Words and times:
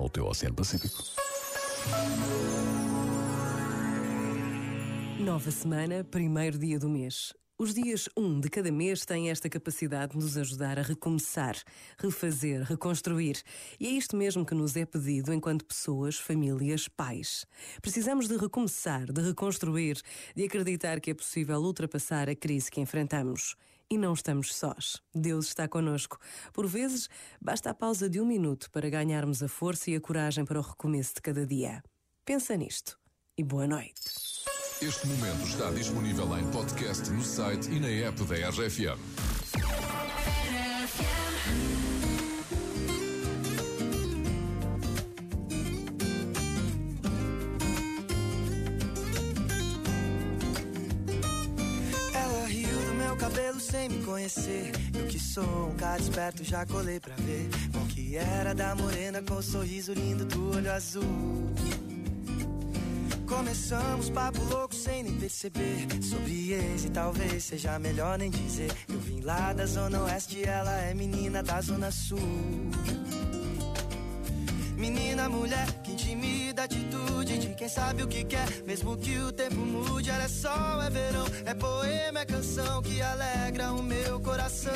ou 0.00 0.06
o 0.06 0.10
teu 0.10 0.26
Oceano 0.26 0.54
Pacífico. 0.54 1.04
Nova 5.18 5.50
semana, 5.50 6.02
primeiro 6.02 6.58
dia 6.58 6.78
do 6.78 6.88
mês. 6.88 7.34
Os 7.62 7.74
dias 7.74 8.08
1 8.16 8.24
um 8.24 8.40
de 8.40 8.48
cada 8.48 8.72
mês 8.72 9.04
têm 9.04 9.28
esta 9.28 9.46
capacidade 9.46 10.12
de 10.12 10.18
nos 10.18 10.38
ajudar 10.38 10.78
a 10.78 10.82
recomeçar, 10.82 11.54
refazer, 11.98 12.62
reconstruir. 12.62 13.42
E 13.78 13.86
é 13.86 13.90
isto 13.90 14.16
mesmo 14.16 14.46
que 14.46 14.54
nos 14.54 14.74
é 14.76 14.86
pedido 14.86 15.30
enquanto 15.30 15.66
pessoas, 15.66 16.16
famílias, 16.16 16.88
pais. 16.88 17.44
Precisamos 17.82 18.28
de 18.28 18.38
recomeçar, 18.38 19.12
de 19.12 19.20
reconstruir, 19.20 20.00
de 20.34 20.44
acreditar 20.44 21.00
que 21.00 21.10
é 21.10 21.14
possível 21.14 21.60
ultrapassar 21.60 22.30
a 22.30 22.34
crise 22.34 22.70
que 22.70 22.80
enfrentamos. 22.80 23.56
E 23.90 23.98
não 23.98 24.14
estamos 24.14 24.54
sós. 24.54 25.02
Deus 25.14 25.48
está 25.48 25.68
conosco. 25.68 26.18
Por 26.54 26.66
vezes, 26.66 27.10
basta 27.38 27.68
a 27.68 27.74
pausa 27.74 28.08
de 28.08 28.22
um 28.22 28.24
minuto 28.24 28.70
para 28.70 28.88
ganharmos 28.88 29.42
a 29.42 29.48
força 29.48 29.90
e 29.90 29.96
a 29.96 30.00
coragem 30.00 30.46
para 30.46 30.58
o 30.58 30.62
recomeço 30.62 31.16
de 31.16 31.20
cada 31.20 31.44
dia. 31.44 31.82
Pensa 32.24 32.56
nisto 32.56 32.98
e 33.36 33.44
boa 33.44 33.66
noite. 33.66 34.19
Este 34.82 35.06
momento 35.06 35.46
está 35.46 35.70
disponível 35.72 36.38
em 36.38 36.50
podcast 36.50 37.10
no 37.10 37.22
site 37.22 37.70
e 37.70 37.78
na 37.78 37.86
app 37.86 38.24
da 38.24 38.48
RFM. 38.48 38.98
Ela 52.14 52.46
riu 52.46 52.68
do 52.68 52.94
meu 52.94 53.16
cabelo 53.16 53.60
sem 53.60 53.90
me 53.90 54.02
conhecer. 54.02 54.72
Eu 54.94 55.06
que 55.08 55.20
sou 55.20 55.68
um 55.68 55.76
cara 55.76 56.00
esperto, 56.00 56.42
já 56.42 56.64
colei 56.64 56.98
pra 56.98 57.14
ver. 57.16 57.50
O 57.74 57.86
que 57.88 58.16
era 58.16 58.54
da 58.54 58.74
morena 58.74 59.20
com 59.20 59.34
o 59.34 59.42
sorriso 59.42 59.92
lindo 59.92 60.24
do 60.24 60.56
olho 60.56 60.72
azul. 60.72 61.50
Começamos 63.30 64.10
papo 64.10 64.42
louco 64.42 64.74
sem 64.74 65.04
nem 65.04 65.14
perceber. 65.14 65.86
Sobre 66.02 66.52
ex 66.52 66.84
e 66.84 66.90
talvez 66.90 67.44
seja 67.44 67.78
melhor 67.78 68.18
nem 68.18 68.28
dizer. 68.28 68.72
Eu 68.88 68.98
vim 68.98 69.20
lá 69.20 69.52
da 69.52 69.66
zona 69.66 70.02
oeste 70.02 70.42
ela 70.42 70.76
é 70.80 70.92
menina 70.92 71.40
da 71.40 71.60
zona 71.60 71.92
sul. 71.92 72.18
Menina, 74.76 75.28
mulher, 75.28 75.64
que 75.84 75.92
intimida 75.92 76.64
atitude 76.64 77.38
de 77.38 77.54
quem 77.54 77.68
sabe 77.68 78.02
o 78.02 78.08
que 78.08 78.24
quer. 78.24 78.64
Mesmo 78.66 78.96
que 78.96 79.16
o 79.18 79.30
tempo 79.30 79.54
mude, 79.54 80.10
ela 80.10 80.24
é 80.24 80.28
sol, 80.28 80.82
é 80.82 80.90
verão 80.90 81.26
É 81.44 81.54
poema, 81.54 82.18
é 82.18 82.24
canção 82.24 82.82
que 82.82 83.00
alegra 83.00 83.72
o 83.72 83.80
meu 83.80 84.18
coração. 84.18 84.72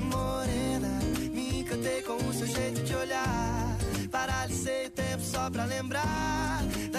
Morena, 0.00 0.88
me 1.32 1.60
encantei 1.60 2.02
com 2.02 2.16
o 2.16 2.34
seu 2.34 2.48
jeito 2.48 2.82
de 2.82 2.94
olhar. 2.96 3.78
Paralisei 4.10 4.88
o 4.88 4.90
tempo 4.90 5.22
só 5.22 5.48
pra 5.48 5.64
lembrar 5.64 6.42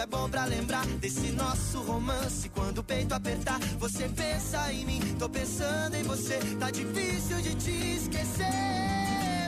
é 0.00 0.06
bom 0.06 0.28
pra 0.28 0.44
lembrar 0.44 0.86
desse 1.00 1.32
nosso 1.32 1.80
romance. 1.80 2.48
Quando 2.50 2.78
o 2.78 2.84
peito 2.84 3.14
apertar, 3.14 3.58
você 3.78 4.08
pensa 4.08 4.72
em 4.72 4.84
mim. 4.84 5.00
Tô 5.18 5.28
pensando 5.28 5.94
em 5.96 6.02
você, 6.02 6.38
tá 6.58 6.70
difícil 6.70 7.40
de 7.40 7.54
te 7.54 7.70
esquecer. 7.96 8.44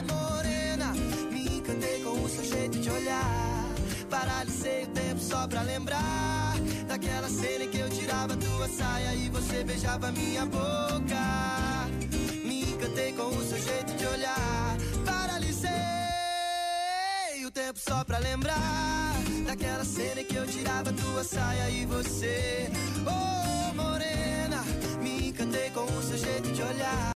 Morena, 0.09 0.93
me 1.31 1.57
encantei 1.57 2.01
com 2.01 2.21
o 2.21 2.29
seu 2.29 2.43
jeito 2.43 2.79
de 2.79 2.89
olhar. 2.89 3.65
Paralisei 4.09 4.83
o 4.83 4.87
tempo 4.87 5.19
só 5.19 5.47
pra 5.47 5.61
lembrar 5.61 6.55
daquela 6.87 7.29
cena 7.29 7.63
em 7.63 7.69
que 7.69 7.79
eu 7.79 7.89
tirava 7.89 8.35
tua 8.35 8.67
saia 8.67 9.15
e 9.15 9.29
você 9.29 9.63
beijava 9.63 10.11
minha 10.11 10.45
boca. 10.45 11.87
Me 12.43 12.63
encantei 12.71 13.13
com 13.13 13.27
o 13.27 13.43
seu 13.43 13.57
jeito 13.57 13.93
de 13.95 14.05
olhar. 14.05 14.50
Tempo 17.71 17.79
só 17.79 18.03
pra 18.03 18.17
lembrar 18.17 19.13
Daquela 19.45 19.85
cena 19.85 20.23
que 20.23 20.35
eu 20.35 20.45
tirava 20.45 20.93
tua 20.93 21.23
saia 21.23 21.69
e 21.69 21.85
você. 21.85 22.69
Oh 23.05 23.73
morena, 23.73 24.63
me 25.01 25.29
encantei 25.29 25.69
com 25.71 25.83
o 25.83 26.03
seu 26.03 26.17
jeito 26.17 26.51
de 26.51 26.61
olhar 26.61 27.01